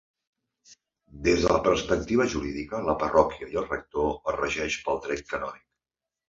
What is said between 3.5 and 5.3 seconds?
i el rector es regeix pel dret